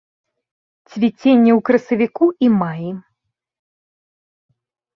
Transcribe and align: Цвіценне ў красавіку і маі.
Цвіценне 0.91 1.51
ў 1.57 1.59
красавіку 1.67 2.25
і 2.47 2.51
маі. 2.59 2.89